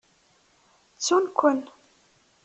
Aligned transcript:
Ttun-ken. 0.97 1.59